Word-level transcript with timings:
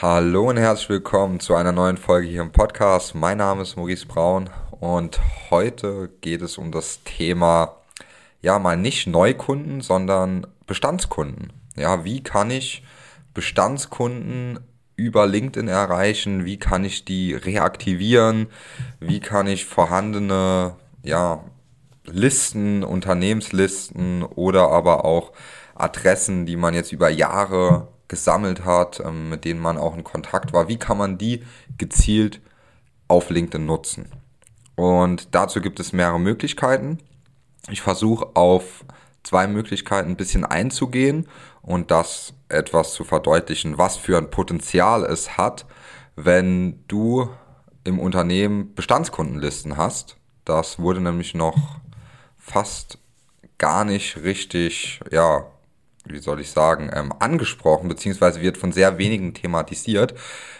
Hallo 0.00 0.48
und 0.48 0.58
herzlich 0.58 0.90
willkommen 0.90 1.40
zu 1.40 1.56
einer 1.56 1.72
neuen 1.72 1.96
Folge 1.96 2.28
hier 2.28 2.42
im 2.42 2.52
Podcast. 2.52 3.16
Mein 3.16 3.38
Name 3.38 3.62
ist 3.62 3.74
Maurice 3.74 4.06
Braun 4.06 4.48
und 4.78 5.18
heute 5.50 6.10
geht 6.20 6.40
es 6.40 6.56
um 6.56 6.70
das 6.70 7.02
Thema, 7.02 7.78
ja, 8.40 8.60
mal 8.60 8.76
nicht 8.76 9.08
Neukunden, 9.08 9.80
sondern 9.80 10.46
Bestandskunden. 10.68 11.52
Ja, 11.74 12.04
wie 12.04 12.22
kann 12.22 12.52
ich 12.52 12.84
Bestandskunden 13.34 14.60
über 14.94 15.26
LinkedIn 15.26 15.66
erreichen? 15.66 16.44
Wie 16.44 16.60
kann 16.60 16.84
ich 16.84 17.04
die 17.04 17.34
reaktivieren? 17.34 18.46
Wie 19.00 19.18
kann 19.18 19.48
ich 19.48 19.64
vorhandene, 19.64 20.76
ja, 21.02 21.42
Listen, 22.04 22.84
Unternehmenslisten 22.84 24.22
oder 24.22 24.70
aber 24.70 25.04
auch 25.04 25.32
Adressen, 25.74 26.46
die 26.46 26.56
man 26.56 26.72
jetzt 26.72 26.92
über 26.92 27.08
Jahre 27.08 27.88
gesammelt 28.08 28.64
hat, 28.64 29.00
ähm, 29.00 29.28
mit 29.28 29.44
denen 29.44 29.60
man 29.60 29.78
auch 29.78 29.94
in 29.94 30.04
Kontakt 30.04 30.52
war, 30.52 30.68
wie 30.68 30.78
kann 30.78 30.98
man 30.98 31.18
die 31.18 31.44
gezielt 31.76 32.40
auf 33.06 33.30
LinkedIn 33.30 33.64
nutzen? 33.64 34.10
Und 34.76 35.34
dazu 35.34 35.60
gibt 35.60 35.80
es 35.80 35.92
mehrere 35.92 36.20
Möglichkeiten. 36.20 36.98
Ich 37.70 37.82
versuche 37.82 38.34
auf 38.34 38.84
zwei 39.22 39.46
Möglichkeiten 39.46 40.10
ein 40.10 40.16
bisschen 40.16 40.44
einzugehen 40.44 41.28
und 41.62 41.90
das 41.90 42.32
etwas 42.48 42.94
zu 42.94 43.04
verdeutlichen, 43.04 43.76
was 43.76 43.96
für 43.96 44.16
ein 44.16 44.30
Potenzial 44.30 45.04
es 45.04 45.36
hat, 45.36 45.66
wenn 46.16 46.84
du 46.88 47.28
im 47.84 47.98
Unternehmen 47.98 48.74
Bestandskundenlisten 48.74 49.76
hast. 49.76 50.16
Das 50.44 50.78
wurde 50.78 51.00
nämlich 51.00 51.34
noch 51.34 51.56
fast 52.36 52.98
gar 53.58 53.84
nicht 53.84 54.22
richtig, 54.22 55.00
ja, 55.10 55.44
wie 56.12 56.18
soll 56.18 56.40
ich 56.40 56.50
sagen, 56.50 56.90
ähm, 56.94 57.12
angesprochen, 57.18 57.88
beziehungsweise 57.88 58.40
wird 58.40 58.56
von 58.56 58.72
sehr 58.72 58.98
wenigen 58.98 59.34
thematisiert. 59.34 60.14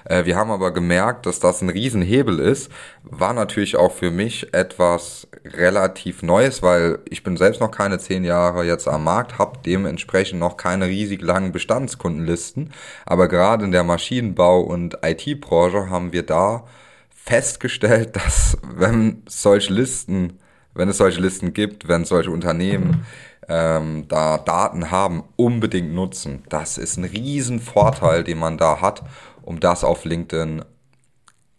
Äh, 0.05 0.25
wir 0.25 0.37
haben 0.37 0.51
aber 0.51 0.73
gemerkt, 0.73 1.27
dass 1.27 1.41
das 1.41 1.63
ein 1.63 1.69
Riesenhebel 1.69 2.39
ist. 2.39 2.71
War 3.03 3.33
natürlich 3.33 3.77
auch 3.77 3.93
für 3.93 4.11
mich 4.11 4.53
etwas 4.55 5.29
relativ 5.45 6.23
Neues, 6.23 6.63
weil 6.63 6.99
ich 7.09 7.23
bin 7.23 7.37
selbst 7.37 7.61
noch 7.61 7.71
keine 7.71 7.99
zehn 7.99 8.25
Jahre 8.25 8.65
jetzt 8.65 8.89
am 8.89 9.05
Markt, 9.05 9.39
habe 9.39 9.59
dementsprechend 9.65 10.41
noch 10.41 10.57
keine 10.57 10.87
riesig 10.87 11.23
langen 11.23 11.53
Bestandskundenlisten. 11.53 12.73
Aber 13.07 13.29
gerade 13.29 13.65
in 13.65 13.73
der 13.73 13.85
Maschinenbau- 13.85 14.61
und 14.61 14.99
IT-Branche 15.03 15.91
haben 15.91 16.13
wir 16.13 16.25
da 16.25 16.65
festgestellt, 17.11 18.17
dass 18.17 18.57
wenn 18.63 19.23
solche 19.29 19.73
Listen, 19.73 20.39
wenn 20.75 20.89
es 20.89 20.99
solche 20.99 21.21
Listen 21.21 21.53
gibt, 21.53 21.89
wenn 21.89 22.05
solche 22.05 22.31
Unternehmen 22.31 23.07
ähm, 23.49 24.07
da 24.09 24.39
Daten 24.39 24.91
haben, 24.91 25.25
unbedingt 25.37 25.93
nutzen. 25.95 26.45
Das 26.49 26.79
ist 26.79 26.97
ein 26.97 27.05
Riesenvorteil, 27.05 28.25
den 28.25 28.39
man 28.39 28.59
da 28.59 28.81
hat, 28.81 29.03
um 29.43 29.61
das 29.61 29.85
auf 29.85 30.05
LinkedIn 30.05 30.65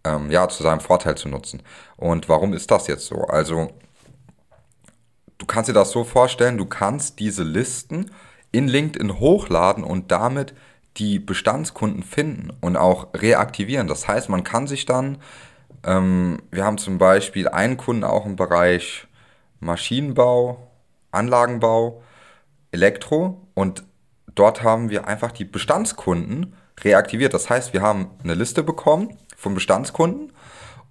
ähm, 0.04 0.32
ja, 0.32 0.48
zu 0.48 0.64
seinem 0.64 0.80
Vorteil 0.80 1.16
zu 1.16 1.30
nutzen. 1.30 1.62
Und 1.98 2.30
warum 2.30 2.54
ist 2.54 2.72
das 2.72 2.88
jetzt 2.88 3.08
so? 3.08 3.24
Also, 3.26 3.72
du 5.38 5.46
kannst 5.46 5.70
dir 5.70 5.74
das 5.74 5.92
so 5.92 6.04
vorstellen, 6.04 6.58
du 6.58 6.66
kannst 6.66 7.20
diese 7.20 7.44
Listen 7.44 8.12
in 8.52 8.68
LinkedIn 8.68 9.20
hochladen 9.20 9.84
und 9.84 10.12
damit 10.12 10.54
die 10.98 11.20
Bestandskunden 11.20 12.04
finden 12.04 12.52
und 12.62 12.78
auch 12.78 13.08
reaktivieren. 13.14 13.88
Das 13.88 14.08
heißt, 14.08 14.30
man 14.30 14.44
kann 14.44 14.68
sich 14.68 14.86
dann, 14.86 15.18
ähm, 15.84 16.42
wir 16.52 16.66
haben 16.66 16.78
zum 16.78 16.98
Beispiel 16.98 17.48
einen 17.48 17.78
Kunden 17.78 18.04
auch 18.04 18.26
im 18.26 18.36
Bereich 18.36 19.08
Maschinenbau 19.60 20.69
Anlagenbau, 21.12 22.02
Elektro 22.72 23.48
und 23.54 23.84
dort 24.36 24.64
haben 24.64 24.90
wir 24.90 25.08
einfach 25.08 25.32
die 25.32 25.46
Bestandskunden 25.46 26.56
reaktiviert. 26.82 27.34
Das 27.34 27.50
heißt, 27.50 27.74
wir 27.74 27.82
haben 27.82 28.12
eine 28.24 28.36
Liste 28.36 28.64
bekommen 28.64 29.18
von 29.36 29.54
Bestandskunden 29.54 30.32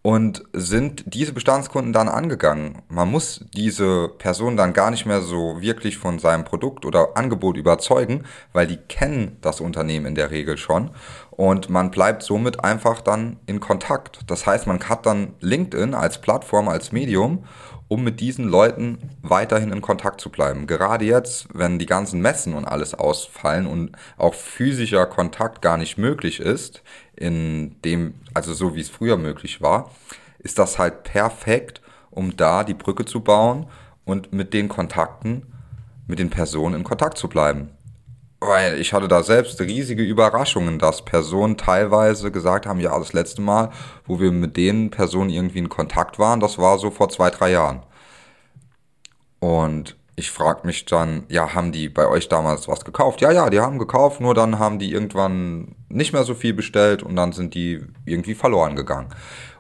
und 0.03 0.45
sind 0.53 1.05
diese 1.07 1.33
Bestandskunden 1.33 1.93
dann 1.93 2.09
angegangen. 2.09 2.83
Man 2.89 3.11
muss 3.11 3.45
diese 3.55 4.09
Person 4.09 4.57
dann 4.57 4.73
gar 4.73 4.91
nicht 4.91 5.07
mehr 5.07 5.21
so 5.21 5.61
wirklich 5.61 5.99
von 5.99 6.19
seinem 6.19 6.45
Produkt 6.45 6.87
oder 6.87 7.17
Angebot 7.17 7.57
überzeugen, 7.57 8.25
weil 8.53 8.67
die 8.67 8.77
kennen 8.77 9.37
das 9.41 9.61
Unternehmen 9.61 10.07
in 10.07 10.15
der 10.15 10.31
Regel 10.31 10.57
schon 10.57 10.91
und 11.39 11.71
man 11.71 11.93
bleibt 11.93 12.25
somit 12.25 12.65
einfach 12.65 13.01
dann 13.01 13.37
in 13.47 13.61
Kontakt. 13.61 14.23
Das 14.27 14.45
heißt, 14.45 14.67
man 14.67 14.81
hat 14.81 15.07
dann 15.07 15.35
LinkedIn 15.39 15.95
als 15.95 16.21
Plattform, 16.21 16.69
als 16.69 16.91
Medium 16.91 17.45
um 17.89 18.05
mit 18.05 18.21
diesen 18.21 18.45
Leuten 18.45 18.99
weiterhin 19.23 19.73
in 19.73 19.81
Kontakt 19.81 20.21
zu 20.21 20.31
bleiben. 20.31 20.67
Gerade 20.67 21.07
jetzt, 21.07 21.49
wenn 21.55 21.79
die 21.79 21.87
ganzen 21.87 22.21
Messen 22.21 22.55
und 22.55 22.67
alles 22.67 22.93
ausfallen 22.93 23.67
und 23.67 23.93
auch 24.19 24.35
physischer 24.35 25.07
Kontakt 25.07 25.63
gar 25.63 25.79
nicht 25.79 25.97
möglich 25.97 26.39
ist, 26.39 26.83
in 27.17 27.81
dem, 27.83 28.15
also 28.35 28.53
so 28.53 28.75
wie 28.75 28.81
es 28.81 28.91
früher 28.91 29.17
möglich 29.17 29.63
war, 29.63 29.91
ist 30.39 30.59
das 30.59 30.79
halt 30.79 31.03
perfekt, 31.03 31.81
um 32.11 32.37
da 32.37 32.63
die 32.63 32.75
Brücke 32.75 33.07
zu 33.07 33.21
bauen 33.21 33.67
und 34.05 34.33
mit 34.33 34.53
den 34.53 34.69
Kontakten, 34.69 35.47
mit 36.07 36.19
den 36.19 36.31
Personen 36.31 36.75
in 36.75 36.85
Kontakt 36.85 37.17
zu 37.17 37.29
bleiben. 37.29 37.71
Weil 38.41 38.81
ich 38.81 38.93
hatte 38.93 39.09
da 39.09 39.23
selbst 39.23 39.61
riesige 39.61 40.03
Überraschungen, 40.05 40.79
dass 40.79 41.05
Personen 41.05 41.57
teilweise 41.57 42.31
gesagt 42.31 42.67
haben, 42.67 42.79
ja, 42.79 42.97
das 42.97 43.13
letzte 43.13 43.43
Mal, 43.43 43.71
wo 44.07 44.21
wir 44.21 44.31
mit 44.31 44.57
den 44.57 44.91
Personen 44.91 45.31
irgendwie 45.31 45.59
in 45.59 45.69
Kontakt 45.69 46.19
waren, 46.21 46.39
das 46.39 46.57
war 46.57 46.79
so 46.79 46.91
vor 46.91 47.09
zwei, 47.09 47.31
drei 47.31 47.51
Jahren. 47.51 47.83
Und 49.41 49.97
ich 50.19 50.31
frage 50.31 50.67
mich 50.67 50.85
dann, 50.85 51.25
ja, 51.29 51.55
haben 51.55 51.73
die 51.73 51.89
bei 51.89 52.09
euch 52.09 52.29
damals 52.29 52.67
was 52.67 52.85
gekauft? 52.85 53.21
Ja, 53.21 53.31
ja, 53.31 53.51
die 53.51 53.61
haben 53.61 53.79
gekauft, 53.79 54.21
nur 54.21 54.35
dann 54.35 54.59
haben 54.59 54.79
die 54.79 54.93
irgendwann 54.93 55.77
nicht 55.89 56.13
mehr 56.13 56.25
so 56.25 56.35
viel 56.35 56.55
bestellt 56.55 57.03
und 57.03 57.15
dann 57.17 57.33
sind 57.33 57.55
die 57.55 57.81
irgendwie 58.05 58.35
verloren 58.35 58.75
gegangen. 58.75 59.09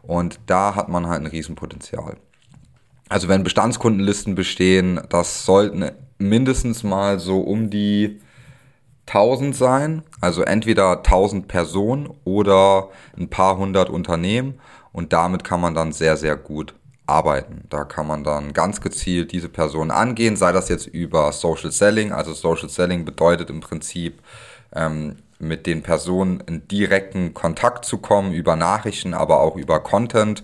Und 0.03 0.41
da 0.47 0.75
hat 0.75 0.89
man 0.89 1.07
halt 1.07 1.23
ein 1.23 1.27
Riesenpotenzial. 1.27 2.17
Also 3.09 3.29
wenn 3.29 3.45
Bestandskundenlisten 3.45 4.35
bestehen, 4.35 5.01
das 5.09 5.45
sollten 5.45 5.91
mindestens 6.19 6.83
mal 6.83 7.19
so 7.21 7.41
um 7.41 7.71
die 7.71 8.21
1000 9.09 9.57
sein, 9.57 10.03
also 10.21 10.43
entweder 10.43 10.99
1000 10.99 11.49
Personen 11.49 12.11
oder 12.25 12.91
ein 13.17 13.29
paar 13.29 13.57
hundert 13.57 13.91
Unternehmen 13.91 14.61
und 14.93 15.13
damit 15.13 15.45
kann 15.45 15.61
man 15.61 15.75
dann 15.75 15.93
sehr, 15.93 16.17
sehr 16.17 16.37
gut 16.37 16.75
arbeiten. 17.07 17.65
Da 17.71 17.85
kann 17.85 18.07
man 18.07 18.23
dann 18.23 18.53
ganz 18.53 18.81
gezielt 18.81 19.33
diese 19.33 19.49
Personen 19.49 19.91
angehen, 19.91 20.37
sei 20.37 20.53
das 20.53 20.69
jetzt 20.69 20.87
über 20.87 21.33
Social 21.33 21.73
Selling, 21.73 22.13
also 22.13 22.35
Social 22.35 22.69
Selling 22.69 23.05
bedeutet 23.05 23.51
im 23.51 23.61
Prinzip 23.61 24.21
ähm, 24.75 25.17
mit 25.39 25.67
den 25.67 25.83
Personen 25.83 26.41
in 26.41 26.69
direkten 26.69 27.33
Kontakt 27.33 27.85
zu 27.85 27.99
kommen, 27.99 28.33
über 28.33 28.57
Nachrichten, 28.57 29.15
aber 29.15 29.41
auch 29.41 29.57
über 29.57 29.81
Content 29.81 30.43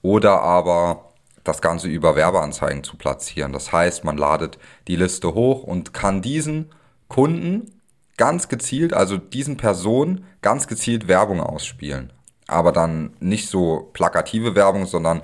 oder 0.00 0.40
aber 0.42 1.12
das 1.44 1.60
Ganze 1.60 1.88
über 1.88 2.16
Werbeanzeigen 2.16 2.84
zu 2.84 2.96
platzieren. 2.96 3.52
Das 3.52 3.72
heißt, 3.72 4.04
man 4.04 4.16
ladet 4.16 4.58
die 4.88 4.96
Liste 4.96 5.34
hoch 5.34 5.62
und 5.64 5.92
kann 5.92 6.22
diesen 6.22 6.70
Kunden 7.08 7.81
ganz 8.22 8.46
gezielt, 8.46 8.94
also 8.94 9.16
diesen 9.16 9.56
Personen 9.56 10.24
ganz 10.42 10.68
gezielt 10.68 11.08
Werbung 11.08 11.40
ausspielen. 11.40 12.12
Aber 12.46 12.70
dann 12.70 13.16
nicht 13.18 13.48
so 13.48 13.90
plakative 13.94 14.54
Werbung, 14.54 14.86
sondern 14.86 15.22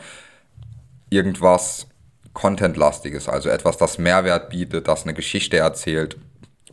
irgendwas 1.09 1.87
Contentlastiges, 2.33 3.29
also 3.29 3.51
etwas, 3.51 3.77
das 3.77 3.99
Mehrwert 3.99 4.51
bietet, 4.51 4.89
das 4.89 5.05
eine 5.05 5.15
Geschichte 5.15 5.59
erzählt 5.59 6.17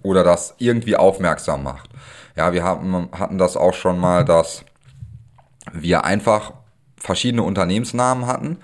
oder 0.02 0.24
das 0.24 0.56
irgendwie 0.58 0.96
aufmerksam 0.96 1.62
macht. 1.62 1.92
Ja, 2.36 2.54
wir 2.54 2.64
haben, 2.64 3.08
hatten 3.12 3.38
das 3.38 3.56
auch 3.56 3.76
schon 3.76 4.00
mal, 4.00 4.26
dass 4.26 4.66
wir 5.74 6.06
einfach 6.06 6.54
verschiedene 6.98 7.44
Unternehmensnamen 7.44 8.26
hatten 8.26 8.58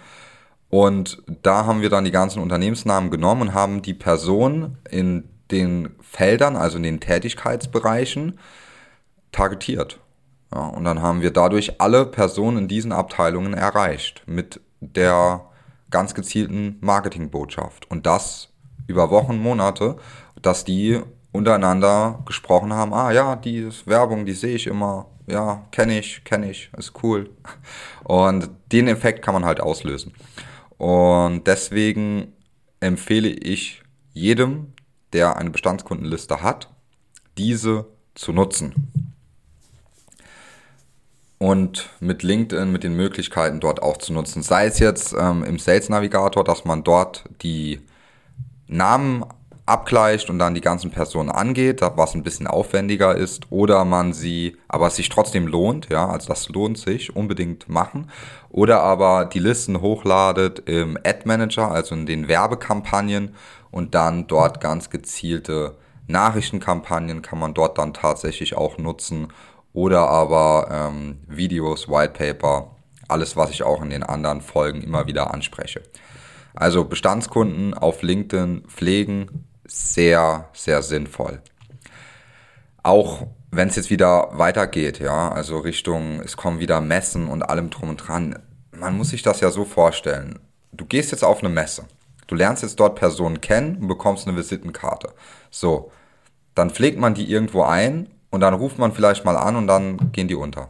und 0.71 1.21
da 1.43 1.67
haben 1.67 1.81
wir 1.81 1.91
dann 1.91 2.05
die 2.05 2.11
ganzen 2.11 2.41
Unternehmensnamen 2.41 3.11
genommen 3.11 3.41
und 3.49 3.53
haben 3.53 3.83
die 3.83 3.93
Person 3.93 4.79
in 4.89 5.29
den 5.51 5.95
Feldern, 6.01 6.55
also 6.55 6.77
in 6.77 6.83
den 6.83 6.99
Tätigkeitsbereichen, 6.99 8.39
targetiert. 9.31 9.99
Ja, 10.53 10.67
und 10.67 10.83
dann 10.83 11.01
haben 11.01 11.21
wir 11.21 11.31
dadurch 11.31 11.79
alle 11.79 12.05
Personen 12.05 12.57
in 12.57 12.67
diesen 12.67 12.91
Abteilungen 12.91 13.53
erreicht 13.53 14.23
mit 14.25 14.59
der 14.81 15.45
ganz 15.89 16.13
gezielten 16.13 16.77
Marketingbotschaft. 16.81 17.89
Und 17.89 18.05
das 18.05 18.49
über 18.87 19.09
Wochen, 19.09 19.37
Monate, 19.37 19.97
dass 20.41 20.65
die 20.65 20.99
untereinander 21.31 22.21
gesprochen 22.25 22.73
haben, 22.73 22.93
ah 22.93 23.11
ja, 23.11 23.35
die 23.35 23.69
Werbung, 23.85 24.25
die 24.25 24.33
sehe 24.33 24.55
ich 24.55 24.67
immer, 24.67 25.07
ja, 25.27 25.65
kenne 25.71 25.99
ich, 25.99 26.23
kenne 26.25 26.51
ich, 26.51 26.69
ist 26.77 26.93
cool. 27.03 27.29
Und 28.03 28.49
den 28.71 28.87
Effekt 28.87 29.23
kann 29.23 29.33
man 29.33 29.45
halt 29.45 29.61
auslösen. 29.61 30.13
Und 30.77 31.47
deswegen 31.47 32.33
empfehle 32.79 33.29
ich 33.29 33.83
jedem, 34.13 34.73
der 35.13 35.37
eine 35.37 35.49
Bestandskundenliste 35.49 36.41
hat, 36.41 36.69
diese 37.37 37.85
zu 38.15 38.33
nutzen. 38.33 39.13
Und 41.37 41.89
mit 41.99 42.21
LinkedIn, 42.21 42.71
mit 42.71 42.83
den 42.83 42.95
Möglichkeiten 42.95 43.59
dort 43.59 43.81
auch 43.81 43.97
zu 43.97 44.13
nutzen. 44.13 44.43
Sei 44.43 44.67
es 44.67 44.77
jetzt 44.77 45.15
ähm, 45.17 45.43
im 45.43 45.57
Sales 45.57 45.89
Navigator, 45.89 46.43
dass 46.43 46.65
man 46.65 46.83
dort 46.83 47.23
die 47.41 47.81
Namen 48.67 49.25
abgleicht 49.71 50.29
und 50.29 50.37
dann 50.37 50.53
die 50.53 50.61
ganzen 50.61 50.91
Personen 50.91 51.29
angeht, 51.29 51.81
was 51.81 52.13
ein 52.13 52.23
bisschen 52.23 52.45
aufwendiger 52.45 53.15
ist, 53.15 53.47
oder 53.49 53.85
man 53.85 54.11
sie, 54.11 54.57
aber 54.67 54.87
es 54.87 54.97
sich 54.97 55.09
trotzdem 55.09 55.47
lohnt, 55.47 55.89
ja, 55.89 56.07
also 56.07 56.27
das 56.27 56.49
lohnt 56.49 56.77
sich, 56.77 57.15
unbedingt 57.15 57.69
machen, 57.69 58.11
oder 58.49 58.81
aber 58.81 59.25
die 59.25 59.39
Listen 59.39 59.81
hochladet 59.81 60.59
im 60.67 60.97
Ad 60.97 61.21
Manager, 61.25 61.71
also 61.71 61.95
in 61.95 62.05
den 62.05 62.27
Werbekampagnen 62.27 63.35
und 63.71 63.95
dann 63.95 64.27
dort 64.27 64.59
ganz 64.59 64.89
gezielte 64.89 65.77
Nachrichtenkampagnen 66.07 67.21
kann 67.21 67.39
man 67.39 67.53
dort 67.53 67.77
dann 67.77 67.93
tatsächlich 67.93 68.57
auch 68.57 68.77
nutzen 68.77 69.29
oder 69.73 70.09
aber 70.09 70.67
ähm, 70.69 71.19
Videos, 71.27 71.87
Whitepaper, 71.87 72.75
alles, 73.07 73.37
was 73.37 73.51
ich 73.51 73.63
auch 73.63 73.81
in 73.81 73.89
den 73.89 74.03
anderen 74.03 74.41
Folgen 74.41 74.81
immer 74.81 75.07
wieder 75.07 75.33
anspreche. 75.33 75.81
Also 76.53 76.83
Bestandskunden 76.83 77.73
auf 77.73 78.01
LinkedIn 78.01 78.65
pflegen, 78.67 79.47
sehr, 79.71 80.49
sehr 80.53 80.81
sinnvoll. 80.83 81.41
Auch 82.83 83.27
wenn 83.51 83.69
es 83.69 83.75
jetzt 83.75 83.89
wieder 83.89 84.29
weitergeht, 84.33 84.99
ja, 84.99 85.31
also 85.31 85.59
Richtung, 85.59 86.19
es 86.21 86.35
kommen 86.35 86.59
wieder 86.59 86.81
Messen 86.81 87.27
und 87.27 87.43
allem 87.43 87.69
drum 87.69 87.89
und 87.89 87.97
dran. 87.97 88.37
Man 88.71 88.97
muss 88.97 89.09
sich 89.09 89.23
das 89.23 89.39
ja 89.39 89.49
so 89.49 89.65
vorstellen. 89.65 90.39
Du 90.73 90.85
gehst 90.85 91.11
jetzt 91.11 91.23
auf 91.23 91.39
eine 91.39 91.49
Messe. 91.49 91.85
Du 92.27 92.35
lernst 92.35 92.63
jetzt 92.63 92.79
dort 92.79 92.95
Personen 92.95 93.41
kennen 93.41 93.77
und 93.77 93.87
bekommst 93.87 94.27
eine 94.27 94.37
Visitenkarte. 94.37 95.13
So, 95.49 95.91
dann 96.55 96.69
pflegt 96.69 96.97
man 96.97 97.13
die 97.13 97.29
irgendwo 97.29 97.63
ein 97.63 98.09
und 98.29 98.41
dann 98.41 98.53
ruft 98.53 98.77
man 98.77 98.93
vielleicht 98.93 99.25
mal 99.25 99.37
an 99.37 99.55
und 99.55 99.67
dann 99.67 100.11
gehen 100.11 100.27
die 100.27 100.35
unter. 100.35 100.69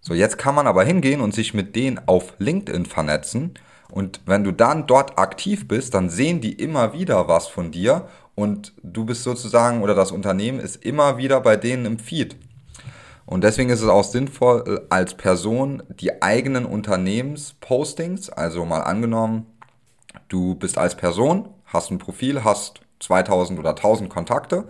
So, 0.00 0.14
jetzt 0.14 0.38
kann 0.38 0.54
man 0.54 0.66
aber 0.66 0.84
hingehen 0.84 1.20
und 1.20 1.34
sich 1.34 1.54
mit 1.54 1.76
denen 1.76 2.00
auf 2.06 2.34
LinkedIn 2.38 2.86
vernetzen. 2.86 3.54
Und 3.90 4.20
wenn 4.26 4.44
du 4.44 4.52
dann 4.52 4.86
dort 4.86 5.18
aktiv 5.18 5.66
bist, 5.66 5.94
dann 5.94 6.10
sehen 6.10 6.40
die 6.40 6.52
immer 6.52 6.92
wieder 6.92 7.28
was 7.28 7.48
von 7.48 7.70
dir 7.70 8.08
und 8.34 8.72
du 8.82 9.04
bist 9.04 9.24
sozusagen 9.24 9.82
oder 9.82 9.94
das 9.94 10.12
Unternehmen 10.12 10.60
ist 10.60 10.84
immer 10.84 11.16
wieder 11.16 11.40
bei 11.40 11.56
denen 11.56 11.86
im 11.86 11.98
Feed. 11.98 12.36
Und 13.24 13.44
deswegen 13.44 13.70
ist 13.70 13.82
es 13.82 13.88
auch 13.88 14.04
sinnvoll, 14.04 14.86
als 14.88 15.14
Person 15.14 15.82
die 15.88 16.22
eigenen 16.22 16.64
Unternehmenspostings, 16.64 18.30
also 18.30 18.64
mal 18.64 18.80
angenommen, 18.80 19.46
du 20.28 20.54
bist 20.54 20.78
als 20.78 20.94
Person, 20.94 21.48
hast 21.66 21.90
ein 21.90 21.98
Profil, 21.98 22.44
hast 22.44 22.80
2000 23.00 23.58
oder 23.58 23.70
1000 23.70 24.08
Kontakte 24.08 24.64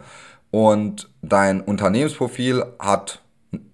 und 0.51 1.09
dein 1.23 1.61
Unternehmensprofil 1.61 2.65
hat 2.79 3.23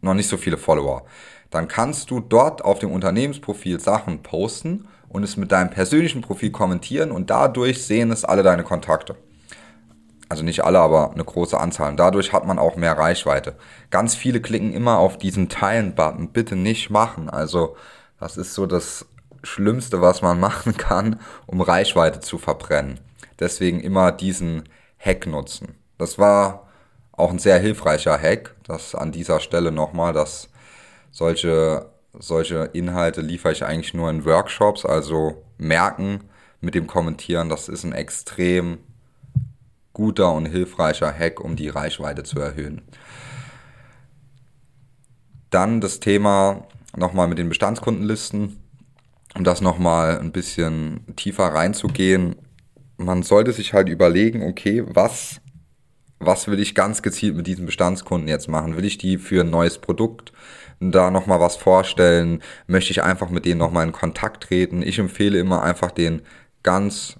noch 0.01 0.15
nicht 0.15 0.29
so 0.29 0.37
viele 0.37 0.59
Follower, 0.59 1.05
dann 1.51 1.69
kannst 1.69 2.11
du 2.11 2.21
dort 2.21 2.65
auf 2.65 2.79
dem 2.79 2.93
Unternehmensprofil 2.93 3.81
Sachen 3.81 4.23
posten 4.23 4.87
und 5.15 5.23
es 5.23 5.37
mit 5.37 5.53
deinem 5.53 5.71
persönlichen 5.71 6.23
Profil 6.23 6.51
kommentieren 6.51 7.13
und 7.13 7.31
dadurch 7.31 7.85
sehen 7.87 8.11
es 8.11 8.25
alle 8.25 8.43
deine 8.43 8.65
Kontakte. 8.65 9.15
Also 10.29 10.43
nicht 10.43 10.65
alle, 10.65 10.81
aber 10.81 11.13
eine 11.13 11.25
große 11.25 11.57
Anzahl. 11.57 11.91
Und 11.91 11.99
dadurch 11.99 12.33
hat 12.33 12.45
man 12.45 12.59
auch 12.59 12.75
mehr 12.75 12.99
Reichweite. 12.99 13.55
Ganz 13.91 14.17
viele 14.17 14.41
klicken 14.41 14.73
immer 14.73 14.99
auf 14.99 15.17
diesen 15.17 15.49
Teilen-Button. 15.49 16.33
Bitte 16.33 16.57
nicht 16.57 16.91
machen. 16.91 17.31
Also 17.31 17.77
das 18.19 18.37
ist 18.37 18.55
so 18.55 18.67
das 18.67 19.07
Schlimmste, 19.45 20.01
was 20.01 20.21
man 20.21 20.41
machen 20.49 20.77
kann, 20.77 21.21
um 21.47 21.61
Reichweite 21.61 22.19
zu 22.19 22.37
verbrennen. 22.37 22.99
Deswegen 23.39 23.79
immer 23.81 24.11
diesen 24.11 24.69
Hack 24.99 25.29
nutzen. 25.29 25.77
Das 25.97 26.19
war 26.19 26.67
auch 27.13 27.31
ein 27.31 27.39
sehr 27.39 27.61
hilfreicher 27.61 28.19
Hack, 28.19 28.57
das 28.65 28.97
an 28.97 29.13
dieser 29.13 29.39
Stelle 29.39 29.71
nochmal, 29.71 30.13
dass 30.13 30.49
solche, 31.13 31.87
solche 32.19 32.71
Inhalte 32.73 33.21
liefere 33.21 33.53
ich 33.53 33.65
eigentlich 33.65 33.95
nur 33.95 34.11
in 34.11 34.25
Workshops, 34.25 34.85
also 34.85 35.45
merken 35.59 36.21
mit 36.61 36.75
dem 36.75 36.87
Kommentieren, 36.87 37.49
das 37.49 37.69
ist 37.69 37.85
ein 37.85 37.93
extrem 37.93 38.79
guter 39.93 40.33
und 40.33 40.47
hilfreicher 40.47 41.13
Hack, 41.13 41.41
um 41.41 41.57
die 41.57 41.69
Reichweite 41.69 42.25
zu 42.25 42.41
erhöhen. 42.41 42.83
Dann 45.51 45.81
das 45.81 46.01
Thema 46.01 46.67
nochmal 46.97 47.29
mit 47.29 47.39
den 47.39 47.49
Bestandskundenlisten, 47.49 48.57
um 49.37 49.45
das 49.45 49.61
nochmal 49.61 50.19
ein 50.19 50.33
bisschen 50.33 51.01
tiefer 51.17 51.47
reinzugehen. 51.47 52.37
Man 52.97 53.23
sollte 53.23 53.53
sich 53.53 53.73
halt 53.73 53.89
überlegen, 53.89 54.43
okay, 54.43 54.83
was 54.87 55.41
was 56.27 56.49
will 56.49 56.61
ich 56.61 56.75
ganz 56.75 57.03
gezielt 57.03 57.37
mit 57.37 57.47
diesen 57.47 57.67
Bestandskunden 57.67 58.29
jetzt 58.29 58.49
machen? 58.49 58.77
Will 58.77 58.85
ich 58.85 58.99
die 58.99 59.19
für 59.19 59.43
ein 59.43 59.51
neues 59.51 59.79
Produkt 59.79 60.33
da 60.81 61.11
nochmal 61.11 61.41
was 61.41 61.57
vorstellen? 61.57 62.43
Möchte 62.67 62.91
ich 62.91 63.03
einfach 63.03 63.31
mit 63.31 63.45
denen 63.45 63.59
nochmal 63.59 63.87
in 63.87 63.93
Kontakt 63.93 64.45
treten? 64.45 64.83
Ich 64.83 64.99
empfehle 64.99 65.39
immer 65.39 65.63
einfach 65.63 65.91
den 65.91 66.23
ganz, 66.63 67.17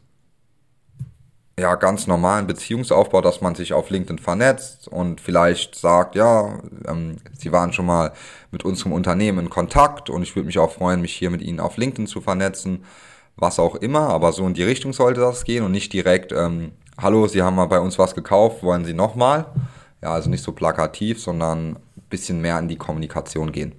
ja, 1.59 1.75
ganz 1.77 2.07
normalen 2.07 2.47
Beziehungsaufbau, 2.47 3.21
dass 3.21 3.41
man 3.41 3.55
sich 3.55 3.73
auf 3.73 3.91
LinkedIn 3.91 4.19
vernetzt 4.19 4.89
und 4.89 5.21
vielleicht 5.21 5.77
sagt, 5.77 6.17
ja, 6.17 6.59
ähm, 6.87 7.19
Sie 7.39 7.53
waren 7.53 7.73
schon 7.73 7.87
mal 7.87 8.13
mit 8.51 8.65
unserem 8.65 8.93
Unternehmen 8.93 9.39
in 9.39 9.51
Kontakt 9.51 10.11
und 10.11 10.23
ich 10.23 10.35
würde 10.35 10.47
mich 10.47 10.59
auch 10.59 10.73
freuen, 10.73 11.01
mich 11.01 11.15
hier 11.15 11.31
mit 11.31 11.43
Ihnen 11.43 11.61
auf 11.61 11.77
LinkedIn 11.77 12.07
zu 12.07 12.21
vernetzen. 12.21 12.85
Was 13.37 13.59
auch 13.59 13.75
immer, 13.75 14.11
aber 14.11 14.33
so 14.33 14.47
in 14.47 14.55
die 14.55 14.63
Richtung 14.63 14.93
sollte 14.93 15.21
das 15.21 15.43
gehen 15.43 15.65
und 15.65 15.73
nicht 15.73 15.93
direkt, 15.93 16.31
ähm, 16.31 16.71
hallo, 16.99 17.27
Sie 17.27 17.43
haben 17.43 17.57
mal 17.57 17.67
bei 17.67 17.81
uns 17.81 17.99
was 17.99 18.15
gekauft, 18.15 18.63
wollen 18.63 18.85
Sie 18.85 18.95
nochmal? 18.95 19.47
Ja, 20.03 20.13
also 20.13 20.29
nicht 20.31 20.43
so 20.43 20.53
plakativ, 20.53 21.21
sondern 21.21 21.77
ein 21.77 21.77
bisschen 22.11 22.41
mehr 22.41 22.59
in 22.59 22.69
die 22.69 22.77
Kommunikation 22.77 23.53
gehen. 23.53 23.73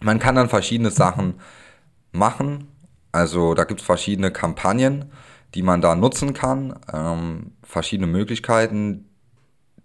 Man 0.00 0.18
kann 0.18 0.34
dann 0.34 0.48
verschiedene 0.48 0.90
Sachen 0.90 1.40
machen. 2.12 2.68
Also 3.12 3.54
da 3.54 3.64
gibt 3.64 3.80
es 3.80 3.86
verschiedene 3.86 4.30
Kampagnen, 4.30 5.06
die 5.54 5.62
man 5.62 5.80
da 5.80 5.94
nutzen 5.94 6.34
kann, 6.34 6.78
ähm, 6.92 7.52
verschiedene 7.62 8.06
Möglichkeiten. 8.06 9.08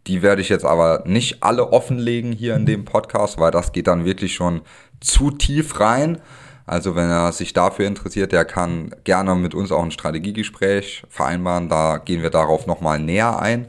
Die 0.07 0.21
werde 0.21 0.41
ich 0.41 0.49
jetzt 0.49 0.65
aber 0.65 1.03
nicht 1.05 1.43
alle 1.43 1.71
offenlegen 1.71 2.33
hier 2.33 2.55
in 2.55 2.65
dem 2.65 2.85
Podcast, 2.85 3.39
weil 3.39 3.51
das 3.51 3.71
geht 3.71 3.87
dann 3.87 4.03
wirklich 4.03 4.33
schon 4.33 4.61
zu 4.99 5.31
tief 5.31 5.79
rein. 5.79 6.19
Also 6.65 6.95
wenn 6.95 7.09
er 7.09 7.31
sich 7.31 7.53
dafür 7.53 7.87
interessiert, 7.87 8.31
der 8.31 8.45
kann 8.45 8.95
gerne 9.03 9.35
mit 9.35 9.55
uns 9.55 9.71
auch 9.71 9.83
ein 9.83 9.91
Strategiegespräch 9.91 11.03
vereinbaren. 11.09 11.69
Da 11.69 11.97
gehen 11.97 12.21
wir 12.21 12.29
darauf 12.29 12.67
nochmal 12.67 12.99
näher 12.99 13.39
ein. 13.39 13.67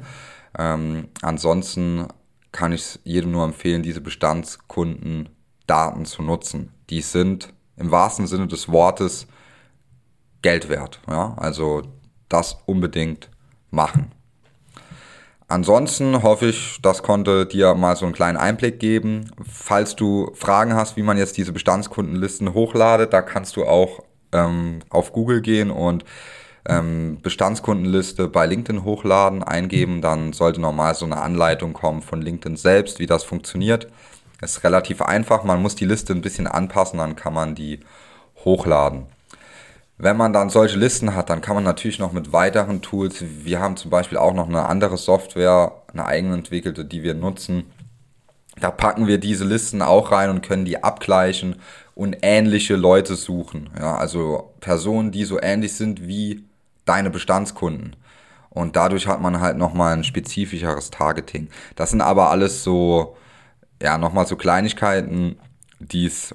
Ähm, 0.59 1.09
ansonsten 1.23 2.07
kann 2.53 2.73
ich 2.73 2.83
es 2.83 3.01
jedem 3.05 3.33
nur 3.33 3.45
empfehlen, 3.45 3.83
diese 3.83 4.01
Bestandskundendaten 4.01 6.05
zu 6.05 6.23
nutzen. 6.23 6.73
Die 6.91 7.01
sind 7.01 7.53
im 7.77 7.91
wahrsten 7.91 8.27
Sinne 8.27 8.47
des 8.47 8.69
Wortes 8.69 9.27
Geld 10.43 10.69
wert. 10.69 11.01
Ja? 11.09 11.35
Also 11.39 11.83
das 12.29 12.59
unbedingt 12.67 13.31
machen. 13.71 14.13
Ansonsten 15.53 16.23
hoffe 16.23 16.47
ich, 16.47 16.79
das 16.81 17.03
konnte 17.03 17.45
dir 17.45 17.75
mal 17.75 17.95
so 17.95 18.07
einen 18.07 18.15
kleinen 18.15 18.39
Einblick 18.39 18.81
geben. 18.81 19.31
Falls 19.47 19.95
du 19.95 20.31
Fragen 20.35 20.73
hast, 20.73 20.97
wie 20.97 21.03
man 21.03 21.19
jetzt 21.19 21.37
diese 21.37 21.53
Bestandskundenlisten 21.53 22.55
hochladet, 22.55 23.13
da 23.13 23.21
kannst 23.21 23.57
du 23.57 23.67
auch 23.67 24.03
ähm, 24.33 24.79
auf 24.89 25.13
Google 25.13 25.43
gehen 25.43 25.71
und 25.71 26.07
ähm, 26.67 27.19
Bestandskundenliste 27.23 28.29
bei 28.29 28.47
LinkedIn 28.47 28.83
hochladen, 28.83 29.43
eingeben. 29.43 30.01
Dann 30.01 30.33
sollte 30.33 30.59
normal 30.59 30.95
so 30.95 31.05
eine 31.05 31.21
Anleitung 31.21 31.75
kommen 31.75 32.01
von 32.01 32.23
LinkedIn 32.23 32.57
selbst, 32.57 32.99
wie 32.99 33.07
das 33.07 33.23
funktioniert. 33.23 33.89
ist 34.41 34.65
relativ 34.65 35.03
einfach. 35.03 35.45
Man 35.45 35.61
muss 35.61 35.75
die 35.75 35.85
Liste 35.85 36.15
ein 36.15 36.23
bisschen 36.23 36.47
anpassen, 36.47 36.99
dann 36.99 37.15
kann 37.15 37.35
man 37.35 37.55
die 37.55 37.81
hochladen. 38.43 39.05
Wenn 40.03 40.17
man 40.17 40.33
dann 40.33 40.51
solche 40.51 40.81
Listen 40.81 41.15
hat, 41.15 41.31
dann 41.31 41.41
kann 41.43 41.55
man 41.55 41.63
natürlich 41.63 42.01
noch 42.01 42.11
mit 42.11 42.33
weiteren 42.33 42.83
Tools, 42.83 43.23
wir 43.45 43.61
haben 43.61 43.77
zum 43.77 43.89
Beispiel 43.93 44.19
auch 44.19 44.35
noch 44.35 44.49
eine 44.49 44.69
andere 44.69 44.97
Software, 44.97 45.81
eine 45.93 46.05
eigenentwickelte, 46.05 46.85
die 46.85 47.05
wir 47.05 47.15
nutzen. 47.15 47.71
Da 48.59 48.73
packen 48.73 49.07
wir 49.07 49.19
diese 49.19 49.45
Listen 49.45 49.81
auch 49.81 50.11
rein 50.11 50.29
und 50.29 50.43
können 50.43 50.65
die 50.65 50.83
abgleichen 50.83 51.55
und 51.95 52.17
ähnliche 52.23 52.75
Leute 52.75 53.15
suchen. 53.15 53.71
Ja, 53.79 53.95
also 53.95 54.53
Personen, 54.59 55.13
die 55.13 55.25
so 55.25 55.41
ähnlich 55.41 55.75
sind 55.75 56.05
wie 56.05 56.43
deine 56.85 57.11
Bestandskunden. 57.11 57.95
Und 58.51 58.75
dadurch 58.75 59.07
hat 59.07 59.21
man 59.21 59.41
halt 59.41 59.57
nochmal 59.57 59.93
ein 59.93 60.03
spezifischeres 60.03 60.91
Targeting. 60.91 61.49
Das 61.77 61.91
sind 61.91 62.01
aber 62.01 62.29
alles 62.31 62.65
so, 62.65 63.17
ja, 63.81 63.99
nochmal 63.99 64.27
so 64.27 64.35
Kleinigkeiten, 64.35 65.39
die 65.79 66.07
es 66.07 66.35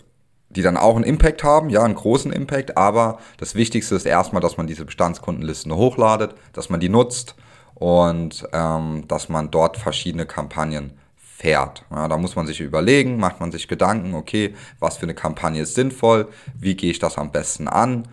die 0.58 0.64
dann 0.64 0.76
auch 0.76 0.96
einen 0.96 1.06
Impact 1.06 1.44
haben, 1.44 1.70
ja, 1.70 1.84
einen 1.84 1.94
großen 1.94 2.34
Impact, 2.34 2.78
aber 2.78 3.20
das 3.38 3.54
Wichtigste 3.54 3.94
ist 3.94 4.08
erstmal, 4.08 4.42
dass 4.42 4.58
man 4.58 4.66
diese 4.66 4.86
Bestandskundenlisten 4.86 5.72
hochladet, 5.72 6.34
dass 6.52 6.70
man 6.70 6.80
die 6.80 6.90
nutzt 6.90 7.36
und 7.76 8.44
ähm, 8.54 9.04
dass 9.08 9.30
man 9.30 9.52
dort 9.52 9.78
verschiedene 9.78 10.26
Kampagnen 10.26 10.98
fährt. 11.16 11.86
Ja, 11.92 12.08
da 12.08 12.18
muss 12.18 12.36
man 12.36 12.48
sich 12.48 12.60
überlegen, 12.60 13.18
macht 13.18 13.40
man 13.40 13.52
sich 13.52 13.68
Gedanken, 13.68 14.16
okay, 14.16 14.56
was 14.80 14.98
für 14.98 15.04
eine 15.04 15.14
Kampagne 15.14 15.62
ist 15.62 15.76
sinnvoll, 15.76 16.28
wie 16.60 16.76
gehe 16.76 16.90
ich 16.90 16.98
das 16.98 17.20
am 17.20 17.32
besten 17.32 17.68
an, 17.68 18.08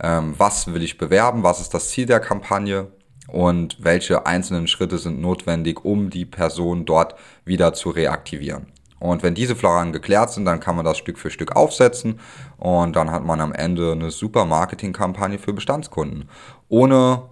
ähm, 0.00 0.36
was 0.38 0.72
will 0.72 0.84
ich 0.84 0.98
bewerben, 0.98 1.42
was 1.42 1.60
ist 1.60 1.74
das 1.74 1.90
Ziel 1.90 2.06
der 2.06 2.20
Kampagne 2.20 2.86
und 3.26 3.78
welche 3.80 4.24
einzelnen 4.24 4.68
Schritte 4.68 4.98
sind 4.98 5.20
notwendig, 5.20 5.84
um 5.84 6.10
die 6.10 6.26
Person 6.26 6.84
dort 6.84 7.16
wieder 7.44 7.74
zu 7.74 7.90
reaktivieren. 7.90 8.68
Und 9.00 9.22
wenn 9.22 9.34
diese 9.34 9.56
Fragen 9.56 9.92
geklärt 9.92 10.30
sind, 10.30 10.44
dann 10.44 10.60
kann 10.60 10.76
man 10.76 10.84
das 10.84 10.98
Stück 10.98 11.18
für 11.18 11.30
Stück 11.30 11.54
aufsetzen 11.54 12.18
und 12.56 12.96
dann 12.96 13.10
hat 13.10 13.24
man 13.24 13.40
am 13.40 13.52
Ende 13.52 13.92
eine 13.92 14.10
super 14.10 14.44
Marketingkampagne 14.44 15.38
für 15.38 15.52
Bestandskunden. 15.52 16.28
Ohne 16.68 17.22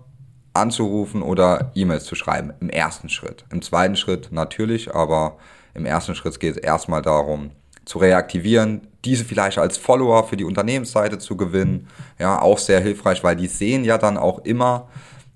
anzurufen 0.54 1.22
oder 1.22 1.70
E-Mails 1.74 2.04
zu 2.04 2.14
schreiben. 2.14 2.52
Im 2.60 2.70
ersten 2.70 3.08
Schritt. 3.08 3.44
Im 3.50 3.62
zweiten 3.62 3.96
Schritt 3.96 4.32
natürlich, 4.32 4.94
aber 4.94 5.36
im 5.74 5.86
ersten 5.86 6.14
Schritt 6.14 6.40
geht 6.40 6.56
es 6.56 6.62
erstmal 6.62 7.02
darum, 7.02 7.50
zu 7.84 7.98
reaktivieren, 7.98 8.88
diese 9.04 9.24
vielleicht 9.24 9.58
als 9.58 9.76
Follower 9.76 10.24
für 10.24 10.36
die 10.36 10.44
Unternehmensseite 10.44 11.18
zu 11.18 11.36
gewinnen. 11.36 11.88
Ja, 12.18 12.42
auch 12.42 12.58
sehr 12.58 12.80
hilfreich, 12.80 13.22
weil 13.22 13.36
die 13.36 13.46
sehen 13.46 13.84
ja 13.84 13.98
dann 13.98 14.16
auch 14.16 14.40
immer, 14.40 14.88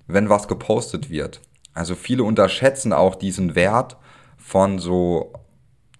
wenn 0.07 0.29
was 0.29 0.47
gepostet 0.47 1.09
wird. 1.09 1.39
Also 1.73 1.95
viele 1.95 2.23
unterschätzen 2.23 2.91
auch 2.91 3.15
diesen 3.15 3.55
Wert 3.55 3.95
von 4.37 4.79
so 4.79 5.31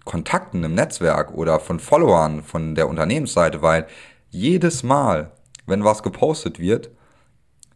Kontakten 0.04 0.64
im 0.64 0.74
Netzwerk 0.74 1.32
oder 1.32 1.60
von 1.60 1.78
Followern 1.78 2.42
von 2.42 2.74
der 2.74 2.88
Unternehmensseite, 2.88 3.62
weil 3.62 3.86
jedes 4.30 4.82
Mal, 4.82 5.30
wenn 5.66 5.84
was 5.84 6.02
gepostet 6.02 6.58
wird, 6.58 6.90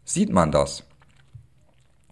sieht 0.05 0.31
man 0.31 0.51
das. 0.51 0.85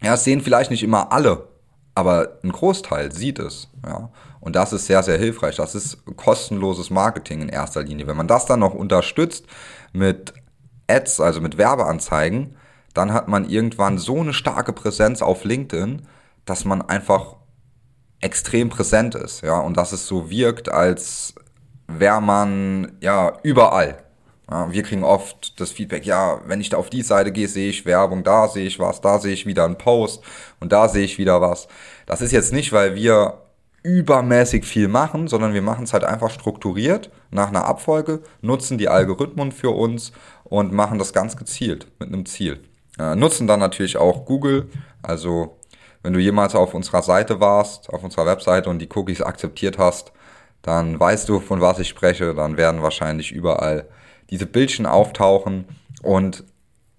Ja, 0.02 0.14
es 0.14 0.24
sehen 0.24 0.40
vielleicht 0.40 0.70
nicht 0.70 0.82
immer 0.82 1.12
alle, 1.12 1.48
aber 1.94 2.38
ein 2.42 2.52
Großteil 2.52 3.12
sieht 3.12 3.38
es. 3.38 3.68
Ja. 3.86 4.10
Und 4.40 4.56
das 4.56 4.72
ist 4.72 4.86
sehr, 4.86 5.02
sehr 5.02 5.16
hilfreich. 5.16 5.56
Das 5.56 5.74
ist 5.74 6.04
kostenloses 6.16 6.90
Marketing 6.90 7.40
in 7.40 7.48
erster 7.48 7.82
Linie. 7.82 8.06
Wenn 8.06 8.16
man 8.16 8.28
das 8.28 8.44
dann 8.44 8.60
noch 8.60 8.74
unterstützt 8.74 9.46
mit 9.92 10.34
Ads, 10.86 11.20
also 11.20 11.40
mit 11.40 11.56
Werbeanzeigen, 11.56 12.56
dann 12.92 13.12
hat 13.12 13.26
man 13.28 13.48
irgendwann 13.48 13.96
so 13.96 14.20
eine 14.20 14.34
starke 14.34 14.72
Präsenz 14.72 15.22
auf 15.22 15.44
LinkedIn, 15.44 16.02
dass 16.44 16.64
man 16.64 16.82
einfach 16.82 17.36
extrem 18.24 18.70
präsent 18.70 19.14
ist, 19.14 19.42
ja, 19.42 19.58
und 19.58 19.76
dass 19.76 19.92
es 19.92 20.06
so 20.06 20.30
wirkt, 20.30 20.70
als 20.70 21.34
wäre 21.86 22.22
man 22.22 22.96
ja 23.00 23.34
überall. 23.42 23.98
Ja, 24.50 24.72
wir 24.72 24.82
kriegen 24.82 25.04
oft 25.04 25.60
das 25.60 25.72
Feedback, 25.72 26.06
ja, 26.06 26.40
wenn 26.46 26.60
ich 26.60 26.70
da 26.70 26.78
auf 26.78 26.88
die 26.88 27.02
Seite 27.02 27.32
gehe, 27.32 27.48
sehe 27.48 27.68
ich 27.68 27.84
Werbung, 27.84 28.24
da 28.24 28.48
sehe 28.48 28.66
ich 28.66 28.78
was, 28.78 29.00
da 29.02 29.18
sehe 29.18 29.32
ich 29.34 29.46
wieder 29.46 29.64
einen 29.64 29.76
Post 29.76 30.22
und 30.60 30.72
da 30.72 30.88
sehe 30.88 31.04
ich 31.04 31.18
wieder 31.18 31.40
was. 31.40 31.68
Das 32.06 32.22
ist 32.22 32.32
jetzt 32.32 32.52
nicht, 32.52 32.72
weil 32.72 32.94
wir 32.94 33.42
übermäßig 33.82 34.64
viel 34.64 34.88
machen, 34.88 35.28
sondern 35.28 35.52
wir 35.52 35.62
machen 35.62 35.84
es 35.84 35.92
halt 35.92 36.04
einfach 36.04 36.30
strukturiert 36.30 37.10
nach 37.30 37.48
einer 37.48 37.66
Abfolge, 37.66 38.22
nutzen 38.40 38.78
die 38.78 38.88
Algorithmen 38.88 39.52
für 39.52 39.70
uns 39.70 40.12
und 40.44 40.72
machen 40.72 40.98
das 40.98 41.12
ganz 41.12 41.36
gezielt 41.36 41.86
mit 41.98 42.08
einem 42.08 42.24
Ziel. 42.24 42.60
Äh, 42.98 43.16
nutzen 43.16 43.46
dann 43.46 43.60
natürlich 43.60 43.98
auch 43.98 44.24
Google, 44.24 44.70
also 45.02 45.58
wenn 46.04 46.12
du 46.12 46.20
jemals 46.20 46.54
auf 46.54 46.74
unserer 46.74 47.02
Seite 47.02 47.40
warst, 47.40 47.88
auf 47.88 48.04
unserer 48.04 48.26
Webseite 48.26 48.68
und 48.68 48.78
die 48.78 48.90
Cookies 48.94 49.22
akzeptiert 49.22 49.78
hast, 49.78 50.12
dann 50.60 51.00
weißt 51.00 51.28
du, 51.30 51.40
von 51.40 51.62
was 51.62 51.78
ich 51.78 51.88
spreche, 51.88 52.34
dann 52.34 52.58
werden 52.58 52.82
wahrscheinlich 52.82 53.32
überall 53.32 53.88
diese 54.28 54.44
Bildchen 54.44 54.84
auftauchen. 54.84 55.64
Und 56.02 56.44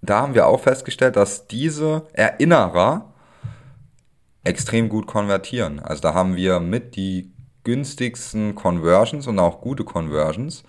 da 0.02 0.22
haben 0.22 0.34
wir 0.34 0.48
auch 0.48 0.60
festgestellt, 0.60 1.14
dass 1.14 1.46
diese 1.46 2.08
Erinnerer 2.14 3.12
extrem 4.42 4.88
gut 4.88 5.06
konvertieren. 5.06 5.78
Also 5.78 6.02
da 6.02 6.12
haben 6.12 6.34
wir 6.34 6.58
mit 6.58 6.96
die 6.96 7.30
günstigsten 7.62 8.56
Conversions 8.56 9.28
und 9.28 9.38
auch 9.38 9.60
gute 9.60 9.84
Conversions. 9.84 10.64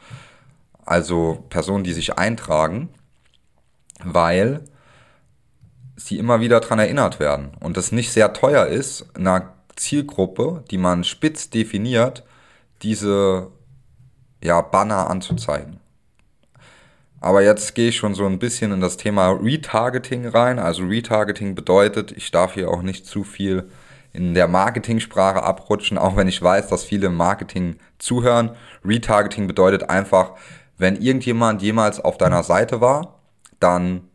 Also 0.86 1.44
Personen, 1.50 1.84
die 1.84 1.94
sich 1.94 2.20
eintragen, 2.20 2.90
weil 4.04 4.64
sie 5.98 6.18
immer 6.18 6.40
wieder 6.40 6.62
daran 6.62 6.80
erinnert 6.80 7.20
werden. 7.20 7.52
Und 7.60 7.76
das 7.76 7.92
nicht 7.92 8.12
sehr 8.12 8.32
teuer 8.32 8.68
ist, 8.68 9.06
einer 9.16 9.54
Zielgruppe, 9.76 10.64
die 10.72 10.78
man 10.78 11.04
spitz 11.04 11.50
definiert, 11.50 12.24
diese 12.84 13.48
ja, 14.42 14.62
Banner 14.62 15.10
anzuzeigen. 15.10 15.80
Aber 17.20 17.42
jetzt 17.42 17.74
gehe 17.74 17.90
ich 17.90 17.98
schon 17.98 18.14
so 18.14 18.26
ein 18.26 18.38
bisschen 18.38 18.72
in 18.72 18.80
das 18.80 18.98
Thema 18.98 19.32
Retargeting 19.32 20.28
rein. 20.28 20.60
Also 20.60 20.84
Retargeting 20.84 21.56
bedeutet, 21.56 22.12
ich 22.12 22.30
darf 22.30 22.54
hier 22.54 22.70
auch 22.70 22.84
nicht 22.84 23.08
zu 23.08 23.24
viel 23.24 23.68
in 24.14 24.36
der 24.36 24.48
Marketingsprache 24.48 25.42
abrutschen, 25.42 25.98
auch 25.98 26.16
wenn 26.16 26.28
ich 26.28 26.42
weiß, 26.42 26.68
dass 26.68 26.84
viele 26.84 27.08
im 27.08 27.16
Marketing 27.16 27.78
zuhören. 27.98 28.52
Retargeting 28.86 29.48
bedeutet 29.48 29.90
einfach, 29.90 30.34
wenn 30.78 30.96
irgendjemand 30.96 31.62
jemals 31.64 32.00
auf 32.00 32.18
deiner 32.18 32.44
Seite 32.44 32.82
war, 32.82 33.20
dann 33.60 34.07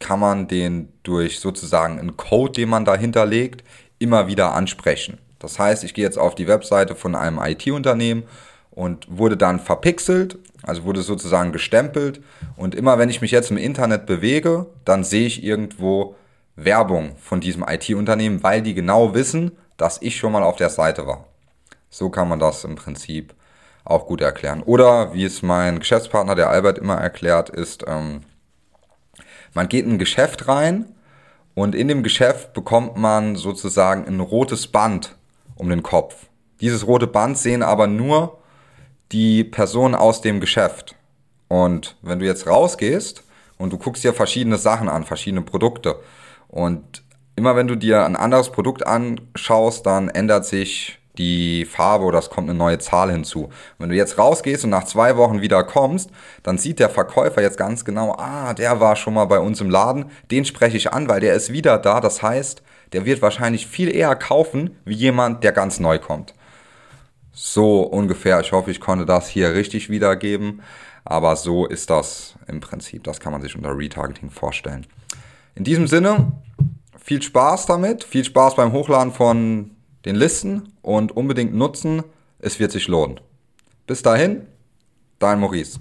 kann 0.00 0.20
man 0.20 0.48
den 0.48 0.92
durch 1.02 1.40
sozusagen 1.40 1.98
einen 1.98 2.16
Code, 2.16 2.52
den 2.52 2.68
man 2.68 2.84
dahinter 2.84 3.26
legt, 3.26 3.64
immer 3.98 4.26
wieder 4.26 4.54
ansprechen. 4.54 5.18
Das 5.38 5.58
heißt, 5.58 5.84
ich 5.84 5.94
gehe 5.94 6.04
jetzt 6.04 6.18
auf 6.18 6.34
die 6.34 6.48
Webseite 6.48 6.94
von 6.94 7.14
einem 7.14 7.38
IT-Unternehmen 7.38 8.24
und 8.70 9.06
wurde 9.08 9.36
dann 9.36 9.58
verpixelt, 9.58 10.38
also 10.62 10.84
wurde 10.84 11.02
sozusagen 11.02 11.52
gestempelt. 11.52 12.20
Und 12.56 12.74
immer 12.74 12.98
wenn 12.98 13.08
ich 13.08 13.20
mich 13.20 13.30
jetzt 13.30 13.50
im 13.50 13.56
Internet 13.56 14.06
bewege, 14.06 14.66
dann 14.84 15.04
sehe 15.04 15.26
ich 15.26 15.42
irgendwo 15.42 16.16
Werbung 16.56 17.16
von 17.16 17.40
diesem 17.40 17.64
IT-Unternehmen, 17.66 18.42
weil 18.42 18.62
die 18.62 18.74
genau 18.74 19.14
wissen, 19.14 19.52
dass 19.76 20.00
ich 20.02 20.16
schon 20.16 20.32
mal 20.32 20.42
auf 20.42 20.56
der 20.56 20.70
Seite 20.70 21.06
war. 21.06 21.24
So 21.90 22.10
kann 22.10 22.28
man 22.28 22.38
das 22.38 22.64
im 22.64 22.76
Prinzip 22.76 23.34
auch 23.84 24.06
gut 24.06 24.20
erklären. 24.20 24.62
Oder 24.62 25.14
wie 25.14 25.24
es 25.24 25.42
mein 25.42 25.78
Geschäftspartner, 25.78 26.34
der 26.34 26.50
Albert, 26.50 26.78
immer 26.78 26.96
erklärt, 26.96 27.50
ist, 27.50 27.84
ähm, 27.86 28.22
man 29.56 29.70
geht 29.70 29.86
in 29.86 29.92
ein 29.92 29.98
Geschäft 29.98 30.48
rein 30.48 30.84
und 31.54 31.74
in 31.74 31.88
dem 31.88 32.02
Geschäft 32.02 32.52
bekommt 32.52 32.98
man 32.98 33.36
sozusagen 33.36 34.06
ein 34.06 34.20
rotes 34.20 34.66
Band 34.66 35.16
um 35.56 35.70
den 35.70 35.82
Kopf. 35.82 36.26
Dieses 36.60 36.86
rote 36.86 37.06
Band 37.06 37.38
sehen 37.38 37.62
aber 37.62 37.86
nur 37.86 38.38
die 39.12 39.44
Personen 39.44 39.94
aus 39.94 40.20
dem 40.20 40.40
Geschäft. 40.40 40.94
Und 41.48 41.96
wenn 42.02 42.18
du 42.18 42.26
jetzt 42.26 42.46
rausgehst 42.46 43.24
und 43.56 43.72
du 43.72 43.78
guckst 43.78 44.04
dir 44.04 44.12
verschiedene 44.12 44.58
Sachen 44.58 44.90
an, 44.90 45.04
verschiedene 45.04 45.40
Produkte 45.40 46.00
und 46.48 47.02
immer 47.34 47.56
wenn 47.56 47.66
du 47.66 47.76
dir 47.76 48.04
ein 48.04 48.16
anderes 48.16 48.50
Produkt 48.50 48.86
anschaust, 48.86 49.86
dann 49.86 50.10
ändert 50.10 50.44
sich 50.44 50.98
die 51.18 51.64
Farbe 51.64 52.04
oder 52.04 52.18
es 52.18 52.30
kommt 52.30 52.48
eine 52.48 52.58
neue 52.58 52.78
Zahl 52.78 53.10
hinzu. 53.10 53.50
Wenn 53.78 53.88
du 53.88 53.96
jetzt 53.96 54.18
rausgehst 54.18 54.64
und 54.64 54.70
nach 54.70 54.84
zwei 54.84 55.16
Wochen 55.16 55.40
wieder 55.40 55.64
kommst, 55.64 56.10
dann 56.42 56.58
sieht 56.58 56.78
der 56.78 56.90
Verkäufer 56.90 57.42
jetzt 57.42 57.58
ganz 57.58 57.84
genau, 57.84 58.14
ah, 58.18 58.54
der 58.54 58.80
war 58.80 58.96
schon 58.96 59.14
mal 59.14 59.26
bei 59.26 59.38
uns 59.38 59.60
im 59.60 59.70
Laden, 59.70 60.06
den 60.30 60.44
spreche 60.44 60.76
ich 60.76 60.92
an, 60.92 61.08
weil 61.08 61.20
der 61.20 61.34
ist 61.34 61.52
wieder 61.52 61.78
da. 61.78 62.00
Das 62.00 62.22
heißt, 62.22 62.62
der 62.92 63.04
wird 63.04 63.22
wahrscheinlich 63.22 63.66
viel 63.66 63.94
eher 63.94 64.14
kaufen, 64.16 64.76
wie 64.84 64.94
jemand, 64.94 65.44
der 65.44 65.52
ganz 65.52 65.80
neu 65.80 65.98
kommt. 65.98 66.34
So 67.32 67.82
ungefähr. 67.82 68.40
Ich 68.40 68.52
hoffe, 68.52 68.70
ich 68.70 68.80
konnte 68.80 69.04
das 69.04 69.28
hier 69.28 69.52
richtig 69.54 69.90
wiedergeben. 69.90 70.62
Aber 71.04 71.36
so 71.36 71.66
ist 71.66 71.90
das 71.90 72.34
im 72.48 72.60
Prinzip. 72.60 73.04
Das 73.04 73.20
kann 73.20 73.32
man 73.32 73.42
sich 73.42 73.54
unter 73.54 73.76
Retargeting 73.76 74.30
vorstellen. 74.30 74.86
In 75.54 75.62
diesem 75.62 75.86
Sinne, 75.86 76.32
viel 76.98 77.22
Spaß 77.22 77.66
damit. 77.66 78.02
Viel 78.02 78.24
Spaß 78.24 78.56
beim 78.56 78.72
Hochladen 78.72 79.12
von 79.12 79.75
den 80.06 80.16
Listen 80.16 80.72
und 80.80 81.14
unbedingt 81.14 81.54
nutzen. 81.54 82.02
Es 82.38 82.58
wird 82.58 82.72
sich 82.72 82.88
lohnen. 82.88 83.20
Bis 83.86 84.02
dahin, 84.02 84.46
dein 85.18 85.40
Maurice. 85.40 85.80